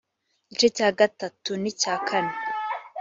igice 0.51 0.67
cya 0.77 0.89
gatatu 0.99 1.51
n 1.61 1.63
icya 1.71 1.95
kane 2.07 2.35